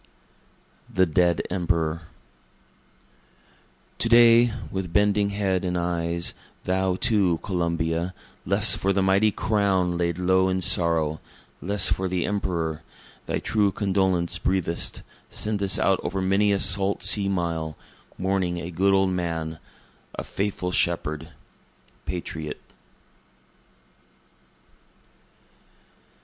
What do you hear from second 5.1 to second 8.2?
head and eyes, thou, too, Columbia,